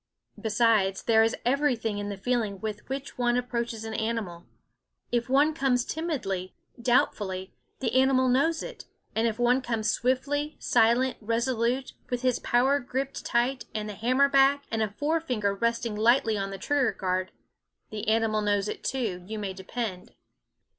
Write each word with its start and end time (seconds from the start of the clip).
Besides, 0.41 1.03
there 1.03 1.21
is 1.21 1.35
everything 1.45 1.99
in 1.99 2.09
the 2.09 2.17
feeling 2.17 2.59
with 2.59 2.89
which 2.89 3.19
one 3.19 3.37
approaches 3.37 3.85
an 3.85 3.93
animal. 3.93 4.45
If 5.11 5.29
one 5.29 5.53
comes 5.53 5.85
timidly, 5.85 6.55
doubtfully, 6.81 7.53
the 7.81 7.93
animal 7.93 8.27
knows 8.27 8.63
it; 8.63 8.85
and 9.15 9.27
if 9.27 9.37
one 9.37 9.61
comes 9.61 9.91
swift, 9.91 10.27
silent, 10.57 11.17
resolute, 11.21 11.93
with 12.09 12.23
his 12.23 12.39
power 12.39 12.79
gripped 12.79 13.23
tight, 13.23 13.65
and 13.75 13.87
the 13.87 13.93
hammer 13.93 14.27
back, 14.27 14.63
and 14.71 14.81
a 14.81 14.89
forefinger 14.89 15.53
resting 15.53 15.95
lightly 15.95 16.35
on 16.35 16.49
the 16.49 16.57
trigger 16.57 16.93
guard, 16.93 17.31
the 17.91 18.07
animal 18.07 18.41
knows 18.41 18.67
it 18.67 18.83
too, 18.83 19.23
you 19.27 19.37
may 19.37 19.53
depend. 19.53 20.15